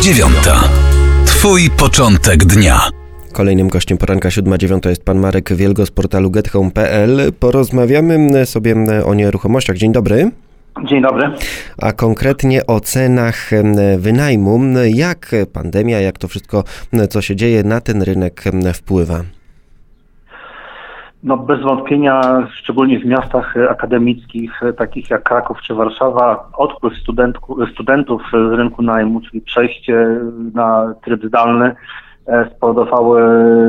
[0.00, 0.60] dziewiąta.
[1.26, 2.80] Twój początek dnia.
[3.32, 7.32] Kolejnym gościem poranka 7.9 jest pan Marek Wielgo z portalu gethome.pl.
[7.40, 9.76] Porozmawiamy sobie o nieruchomościach.
[9.76, 10.30] Dzień dobry.
[10.88, 11.30] Dzień dobry.
[11.78, 13.50] A konkretnie o cenach
[13.98, 14.60] wynajmu.
[14.94, 16.64] Jak pandemia, jak to wszystko,
[17.10, 18.44] co się dzieje na ten rynek
[18.74, 19.24] wpływa?
[21.22, 26.92] No bez wątpienia, szczególnie w miastach akademickich, takich jak Kraków czy Warszawa, odpływ
[27.72, 30.20] studentów z rynku najmu, czyli przejście
[30.54, 31.74] na tryb zdalny,
[32.26, 33.22] e, spowodowały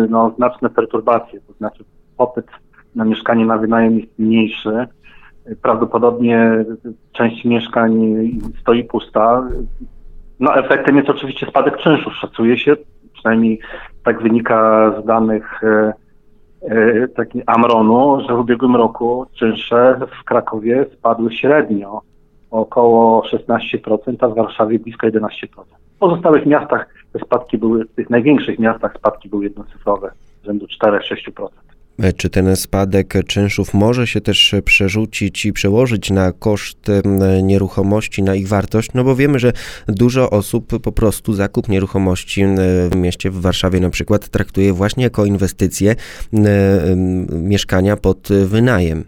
[0.09, 1.83] no, znaczne perturbacje, to znaczy
[2.17, 2.47] popyt
[2.95, 4.87] na mieszkanie na wynajem jest mniejszy.
[5.61, 6.65] Prawdopodobnie
[7.11, 8.15] część mieszkań
[8.61, 9.49] stoi pusta.
[10.39, 12.15] No efektem jest oczywiście spadek czynszów.
[12.15, 12.75] Szacuje się,
[13.13, 13.59] przynajmniej
[14.03, 16.00] tak wynika z danych e, E,
[17.15, 22.01] taki Amronu, że w ubiegłym roku czynsze w Krakowie spadły średnio
[22.51, 25.27] około 16%, a w Warszawie blisko 11%.
[25.95, 30.11] W pozostałych miastach te spadki były, w tych największych miastach spadki były jednocyfrowe,
[30.43, 31.47] rzędu 4-6%.
[32.17, 36.91] Czy ten spadek czynszów może się też przerzucić i przełożyć na koszt
[37.43, 38.93] nieruchomości, na ich wartość?
[38.93, 39.51] No bo wiemy, że
[39.87, 42.45] dużo osób po prostu zakup nieruchomości
[42.91, 45.95] w mieście, w Warszawie na przykład, traktuje właśnie jako inwestycję
[47.31, 49.03] mieszkania pod wynajem.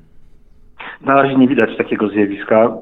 [1.05, 2.77] Na razie nie widać takiego zjawiska.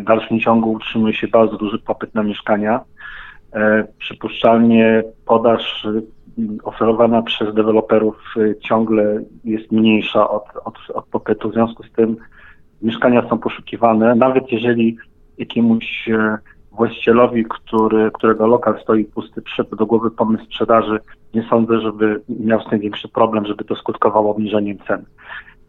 [0.00, 2.80] W dalszym ciągu utrzymuje się bardzo duży popyt na mieszkania.
[3.52, 5.86] E, przypuszczalnie podaż
[6.64, 11.50] oferowana przez deweloperów y, ciągle jest mniejsza od, od, od popytu.
[11.50, 12.16] W związku z tym
[12.82, 14.96] mieszkania są poszukiwane, nawet jeżeli
[15.38, 16.38] jakiemuś e,
[16.72, 20.98] właścicielowi, który, którego lokal stoi pusty, przyszedł do głowy pomysł sprzedaży,
[21.34, 25.04] nie sądzę, żeby miał z tym większy problem, żeby to skutkowało obniżeniem cen.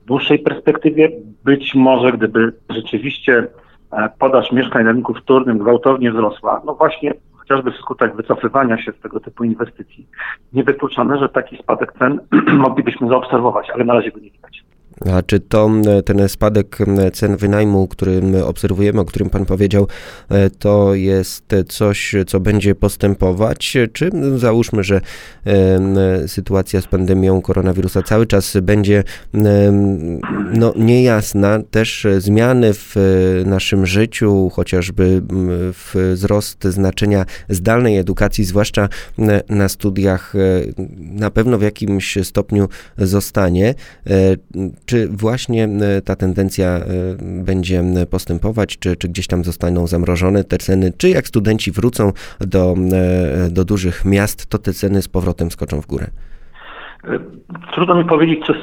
[0.04, 1.12] W dłuższej perspektywie
[1.44, 3.48] być może, gdyby rzeczywiście
[3.92, 7.14] e, podaż mieszkań na rynku wtórnym gwałtownie wzrosła, no właśnie
[7.48, 10.08] chociażby wskutek wycofywania się z tego typu inwestycji,
[10.54, 12.20] niewykluczone, że taki spadek cen
[12.68, 14.64] moglibyśmy zaobserwować, ale na razie go nie widać.
[15.02, 15.70] A czy to
[16.06, 16.78] ten spadek
[17.14, 19.88] cen wynajmu, który obserwujemy, o którym Pan powiedział,
[20.30, 23.78] e, to jest coś, co będzie postępować?
[23.94, 25.02] Czy załóżmy, że
[26.28, 29.04] sytuacja z pandemią koronawirusa cały czas będzie
[30.54, 32.96] no, niejasna, też zmiany w
[33.46, 35.22] naszym życiu, chociażby
[36.14, 38.90] wzrost znaczenia zdalnej edukacji, zwłaszcza
[39.50, 40.40] na studiach, e,
[40.98, 42.68] na pewno w jakimś stopniu
[42.98, 43.76] zostanie
[44.08, 44.14] e,
[44.86, 46.82] czy właśnie e, ta tendencja e,
[47.44, 52.74] będzie postępować, czy, czy gdzieś tam zostaną zamrożone te ceny, czy jak studenci wrócą do,
[52.94, 56.08] e, do dużych miast, to te ceny z powrotem skoczą w górę?
[57.74, 58.54] Trudno mi powiedzieć, czy,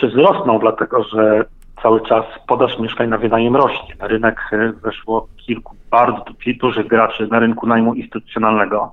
[0.00, 1.44] czy wzrosną, dlatego że
[1.82, 3.94] cały czas podaż mieszkań na wynajem rośnie.
[4.00, 4.40] Na rynek
[4.82, 6.24] weszło kilku bardzo
[6.60, 8.92] dużych graczy na rynku najmu instytucjonalnego.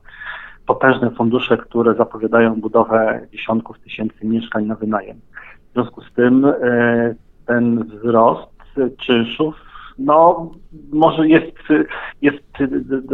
[0.65, 5.17] Potężne fundusze, które zapowiadają budowę dziesiątków tysięcy mieszkań na wynajem.
[5.79, 8.51] W związku z tym e, ten wzrost
[8.97, 9.55] czynszów
[9.99, 10.49] no,
[10.93, 11.57] może jest,
[12.21, 12.43] jest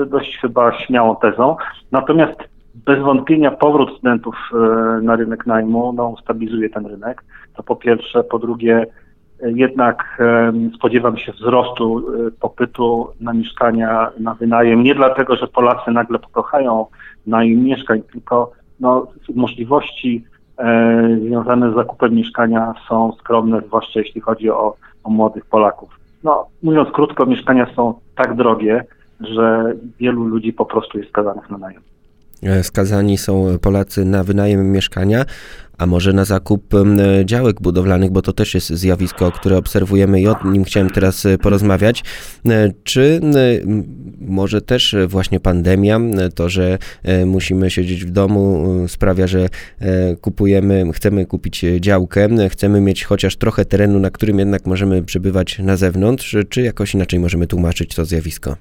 [0.07, 1.55] dość chyba śmiałą tezą.
[1.91, 2.39] Natomiast
[2.75, 4.57] bez wątpienia powrót studentów e,
[5.01, 7.23] na rynek najmu no, stabilizuje ten rynek.
[7.55, 8.23] To po pierwsze.
[8.23, 8.85] Po drugie,
[9.41, 10.21] jednak
[10.75, 14.83] spodziewam się wzrostu e, popytu na mieszkania na wynajem.
[14.83, 16.85] Nie dlatego, że Polacy nagle pokochają
[17.27, 20.34] najem mieszkań, tylko no, możliwości E,
[21.27, 25.99] związane z zakupem mieszkania są skromne, zwłaszcza jeśli chodzi o, o młodych Polaków.
[26.23, 28.83] No, mówiąc krótko, mieszkania są tak drogie,
[29.19, 31.81] że wielu ludzi po prostu jest skazanych na najem.
[32.43, 35.25] E, skazani są Polacy na wynajem mieszkania,
[35.77, 36.73] a może na zakup
[37.25, 41.37] działek budowlanych, bo to też jest zjawisko, które obserwujemy i o nim chciałem teraz e,
[41.37, 42.03] porozmawiać.
[42.49, 43.21] E, czy
[44.19, 45.99] może też właśnie pandemia,
[46.35, 46.77] to, że
[47.25, 49.49] musimy siedzieć w domu, sprawia, że
[50.21, 55.77] kupujemy, chcemy kupić działkę, chcemy mieć chociaż trochę terenu, na którym jednak możemy przebywać na
[55.77, 58.55] zewnątrz, czy jakoś inaczej możemy tłumaczyć to zjawisko?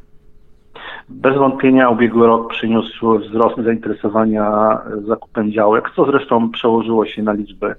[1.09, 7.75] Bez wątpienia ubiegły rok przyniósł wzrost zainteresowania zakupem działek, co zresztą przełożyło się na liczby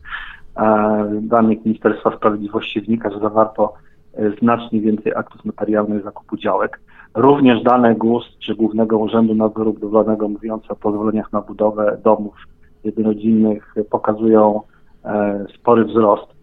[0.57, 3.73] e, danych Ministerstwa Sprawiedliwości wynika, że zawarto
[4.13, 6.79] e, znacznie więcej aktów notarialnych zakupu działek.
[7.13, 12.35] Również dane GUS czy Głównego Urzędu Nadzoru Budowlanego mówiące o pozwoleniach na budowę domów
[12.83, 14.61] jednorodzinnych pokazują
[15.05, 16.35] e, spory wzrost.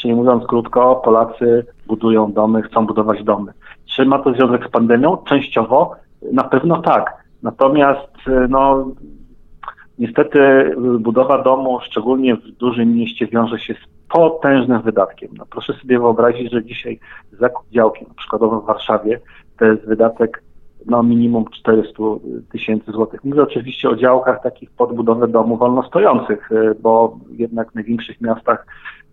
[0.00, 3.52] Czyli mówiąc krótko, Polacy budują domy, chcą budować domy.
[3.86, 5.16] Czy ma to związek z pandemią?
[5.16, 5.96] Częściowo,
[6.32, 7.16] na pewno tak.
[7.42, 8.90] Natomiast e, no,
[9.98, 10.38] niestety
[11.00, 15.28] budowa domu, szczególnie w dużym mieście, wiąże się z potężnym wydatkiem.
[15.38, 17.00] No, proszę sobie wyobrazić, że dzisiaj
[17.32, 19.20] zakup działki, na w Warszawie,
[19.58, 20.42] to jest wydatek
[20.86, 22.02] no minimum 400
[22.52, 23.24] tysięcy złotych.
[23.24, 26.50] Mówię oczywiście o działkach takich pod budowę domu wolnostojących,
[26.80, 28.66] bo jednak w największych miastach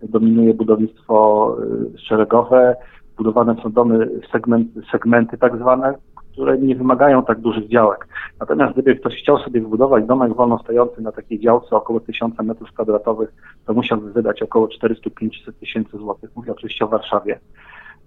[0.03, 1.57] dominuje budownictwo
[1.97, 2.75] szeregowe,
[3.17, 5.93] budowane są domy, segmenty, segmenty tak zwane,
[6.35, 8.07] które nie wymagają tak dużych działek.
[8.39, 12.71] Natomiast gdyby ktoś chciał sobie wybudować domek wolno stojący na takiej działce około 1000 metrów
[12.71, 13.33] kwadratowych,
[13.65, 16.29] to musiałby wydać około 400-500 tysięcy złotych.
[16.35, 17.39] Mówię oczywiście o Warszawie.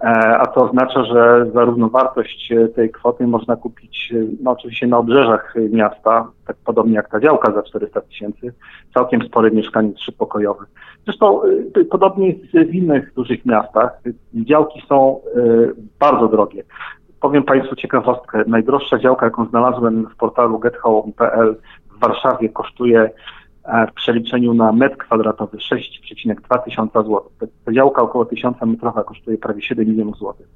[0.00, 4.86] E, a to oznacza, że zarówno wartość e, tej kwoty można kupić, e, no oczywiście
[4.86, 8.52] na obrzeżach miasta, tak podobnie jak ta działka za 400 tysięcy,
[8.94, 10.64] całkiem spore mieszkanie trzypokojowe.
[11.04, 11.40] Zresztą
[11.90, 14.00] podobnie jest w innych dużych miastach.
[14.34, 15.20] Działki są
[15.98, 16.62] bardzo drogie.
[17.20, 18.44] Powiem Państwu ciekawostkę.
[18.46, 21.56] Najdroższa działka, jaką znalazłem w portalu gethome.pl
[21.96, 23.10] w Warszawie kosztuje
[23.90, 27.48] w przeliczeniu na metr kwadratowy 6,2 tysiąca złotych.
[27.64, 30.46] Ta działka około 1000 metrowa kosztuje prawie 7 milionów złotych.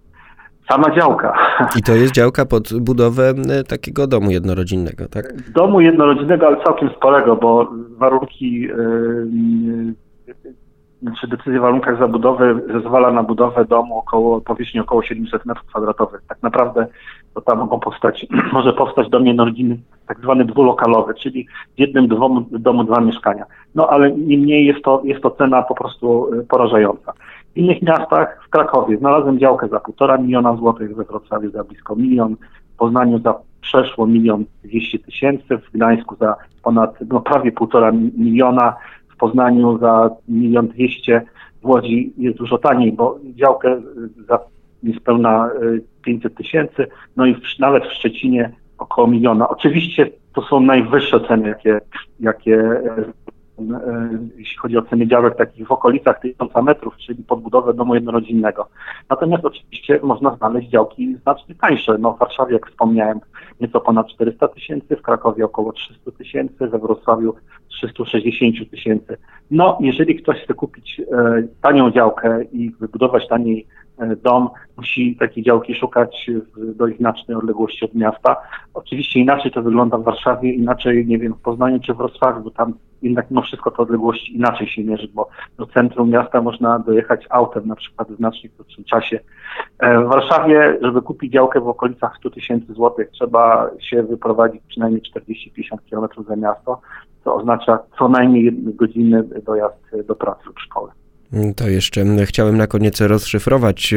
[0.69, 1.39] Sama działka.
[1.79, 5.51] I to jest działka pod budowę e, takiego domu jednorodzinnego, tak?
[5.51, 9.95] Domu jednorodzinnego, ale całkiem sporego, bo warunki yy,
[11.21, 16.07] czy decyzja o warunkach zabudowy zezwala na budowę domu około powierzchni około 700 m2.
[16.29, 16.87] Tak naprawdę
[17.35, 21.47] to tam mogą powstać, może powstać dom jednorodzinny tak zwany dwulokalowy, czyli
[21.77, 23.45] w jednym domu, domu dwa mieszkania.
[23.75, 27.13] No ale niemniej jest to, jest to cena po prostu y, porażająca.
[27.55, 31.97] W innych miastach, w Krakowie znalazłem działkę za półtora miliona złotych, we Wrocławiu za blisko
[31.97, 32.37] milion,
[32.75, 38.75] w Poznaniu za przeszło milion dwieście tysięcy, w Gdańsku za ponad, no prawie półtora miliona,
[39.23, 41.23] Poznaniu za milion dwieście,
[41.63, 43.83] w Łodzi jest dużo taniej, bo działkę
[44.29, 44.39] za
[44.83, 45.51] niespełna
[46.05, 46.87] 500 y, tysięcy,
[47.17, 49.49] no i w, nawet w Szczecinie około miliona.
[49.49, 51.81] Oczywiście to są najwyższe ceny, jakie,
[52.21, 53.05] jakie E,
[54.37, 58.69] jeśli chodzi o ceny działek takich w okolicach 1000 metrów, czyli podbudowę domu jednorodzinnego.
[59.11, 61.99] Natomiast oczywiście można znaleźć działki znacznie tańsze.
[61.99, 63.21] No w Warszawie, jak wspomniałem,
[63.61, 67.35] nieco ponad 400 tysięcy, w Krakowie około 300 tysięcy, we Wrocławiu
[67.69, 69.17] 360 tysięcy.
[69.51, 73.82] No, jeżeli ktoś chce kupić e, tanią działkę i wybudować taniej e,
[74.23, 78.37] dom, musi takiej działki szukać w dość znacznej odległości od miasta.
[78.75, 82.51] Oczywiście inaczej to wygląda w Warszawie, inaczej, nie wiem, w Poznaniu czy w Wrocławiu, bo
[82.51, 85.29] tam jednak mimo wszystko to odległości inaczej się mierzy, bo
[85.59, 89.21] do centrum miasta można dojechać autem na przykład w znacznie krótszym czasie.
[89.79, 95.03] E, w Warszawie, żeby kupić działkę w okolicach 100 tysięcy złotych, trzeba się wyprowadzić przynajmniej
[95.17, 96.81] 40-50 kilometrów za miasto,
[97.25, 100.91] co oznacza co najmniej godziny dojazd do pracy lub szkoły.
[101.57, 103.95] To jeszcze chciałem na koniec rozszyfrować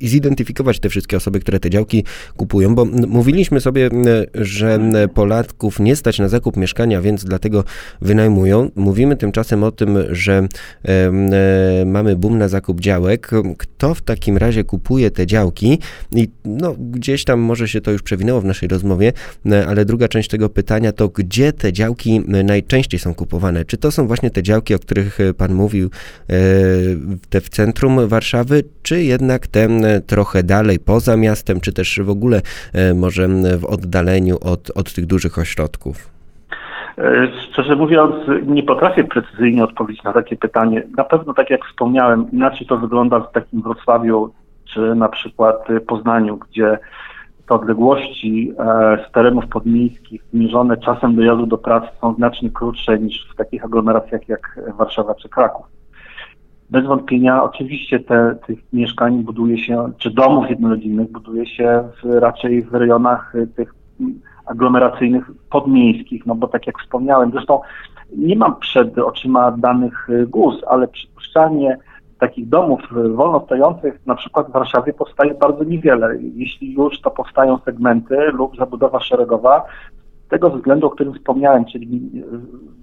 [0.00, 2.04] i zidentyfikować te wszystkie osoby, które te działki
[2.36, 3.90] kupują, bo mówiliśmy sobie,
[4.34, 4.78] że
[5.14, 7.64] Polaków nie stać na zakup mieszkania, więc dlatego
[8.00, 8.70] wynajmują.
[8.76, 10.48] Mówimy tymczasem o tym, że
[11.86, 13.30] mamy boom na zakup działek.
[13.58, 15.78] Kto w takim razie kupuje te działki?
[16.12, 19.12] I no, gdzieś tam może się to już przewinęło w naszej rozmowie,
[19.66, 23.64] ale druga część tego pytania to, gdzie te działki najczęściej są kupowane?
[23.64, 25.90] Czy to są właśnie te działki, o których pan mówił,
[27.30, 29.68] te w centrum Warszawy, czy jednak te
[30.06, 32.40] trochę dalej poza miastem, czy też w ogóle
[32.72, 33.28] e, może
[33.58, 36.10] w oddaleniu od, od tych dużych ośrodków?
[36.98, 38.14] E, szczerze mówiąc,
[38.46, 40.82] nie potrafię precyzyjnie odpowiedzieć na takie pytanie.
[40.96, 44.32] Na pewno, tak jak wspomniałem, inaczej to wygląda w takim Wrocławiu,
[44.64, 46.78] czy na przykład Poznaniu, gdzie
[47.48, 53.28] te odległości e, z terenów podmiejskich zmierzone czasem dojazdu do pracy są znacznie krótsze niż
[53.32, 55.79] w takich aglomeracjach jak Warszawa czy Kraków
[56.70, 62.62] bez wątpienia oczywiście te, tych mieszkań buduje się, czy domów jednorodzinnych buduje się w, raczej
[62.62, 63.74] w rejonach y, tych
[64.46, 67.60] aglomeracyjnych, podmiejskich, no bo tak jak wspomniałem, zresztą
[68.16, 71.78] nie mam przed oczyma danych y, GUS, ale przypuszczalnie
[72.18, 76.16] takich domów y, wolno stojących na przykład w Warszawie powstaje bardzo niewiele.
[76.34, 79.64] Jeśli już to powstają segmenty lub zabudowa szeregowa,
[80.30, 82.10] tego względu, o którym wspomniałem, czyli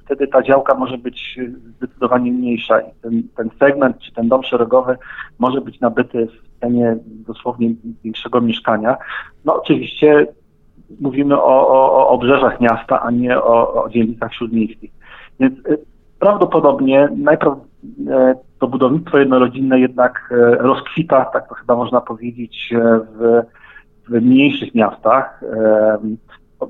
[0.05, 1.39] wtedy ta działka może być
[1.77, 4.97] zdecydowanie mniejsza i ten, ten segment czy ten dom szeregowy
[5.39, 7.69] może być nabyty w cenie dosłownie
[8.03, 8.97] większego mieszkania.
[9.45, 10.27] No oczywiście
[10.99, 14.91] mówimy o, o, o obrzeżach miasta, a nie o, o dzielnicach śródmiejskich.
[15.39, 15.77] Więc y,
[16.19, 17.67] prawdopodobnie najprawdopodobniej
[18.59, 23.43] to budownictwo jednorodzinne jednak e, rozkwita, tak to chyba można powiedzieć, e, w,
[24.09, 25.43] w mniejszych miastach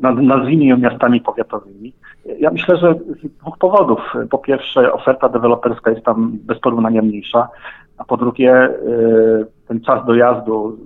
[0.01, 1.93] nazwijmy ją miastami powiatowymi.
[2.39, 3.99] Ja myślę, że z dwóch powodów.
[4.29, 7.47] Po pierwsze, oferta deweloperska jest tam bez porównania mniejsza,
[7.97, 10.77] a po drugie, y, ten czas dojazdu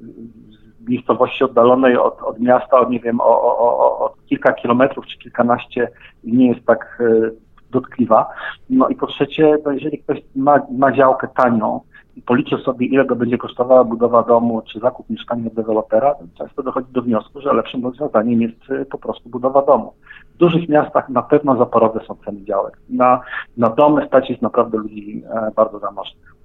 [0.82, 5.18] z miejscowości oddalonej od, od miasta, nie wiem, o, o, o, o kilka kilometrów czy
[5.18, 5.88] kilkanaście
[6.24, 7.36] nie jest tak y,
[7.72, 8.30] dotkliwa.
[8.70, 11.82] No i po trzecie, no jeżeli ktoś ma, ma działkę tanią,
[12.26, 16.92] policzył sobie, ile go będzie kosztowała budowa domu czy zakup mieszkania od dewelopera, często dochodzi
[16.92, 19.94] do wniosku, że lepszym rozwiązaniem jest y, po prostu budowa domu.
[20.36, 22.78] W dużych miastach na pewno zaporowe są ceny działek.
[22.90, 23.22] Na,
[23.58, 26.36] na domy stać jest naprawdę ludzi e, bardzo zamożnych.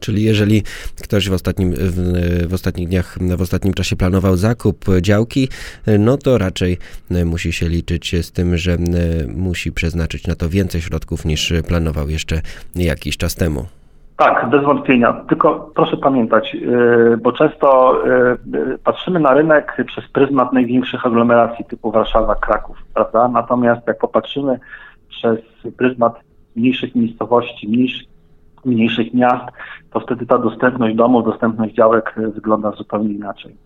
[0.00, 0.62] Czyli jeżeli
[1.02, 5.48] ktoś w, ostatnim, w, w, ostatnich dniach, w ostatnim czasie planował zakup działki,
[5.98, 6.78] no to raczej
[7.24, 8.76] musi się liczyć z tym, że
[9.36, 12.40] musi przeznaczyć na to więcej środków niż planował jeszcze
[12.74, 13.66] jakiś czas temu.
[14.22, 15.12] Tak, bez wątpienia.
[15.12, 17.96] Tylko proszę pamiętać, yy, bo często
[18.52, 23.28] yy, patrzymy na rynek przez pryzmat największych aglomeracji typu Warszawa, Kraków, prawda?
[23.28, 24.60] Natomiast jak popatrzymy
[25.08, 25.40] przez
[25.76, 26.20] pryzmat
[26.56, 28.08] mniejszych miejscowości, mniejszych,
[28.64, 29.44] mniejszych miast,
[29.92, 33.56] to wtedy ta dostępność domów, dostępność działek wygląda zupełnie inaczej.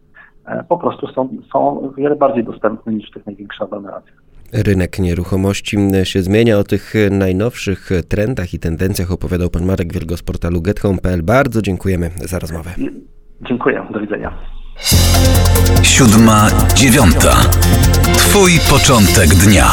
[0.46, 4.25] E, po prostu są, są wiele bardziej dostępne niż w tych największych aglomeracjach.
[4.52, 6.58] Rynek nieruchomości się zmienia.
[6.58, 11.22] O tych najnowszych trendach i tendencjach opowiadał pan Marek Wielgo z portalu gethome.pl.
[11.22, 12.70] Bardzo dziękujemy za rozmowę.
[13.48, 14.38] Dziękuję, do widzenia.
[15.82, 17.32] Siódma, dziewiąta.
[18.16, 19.66] Twój początek dnia.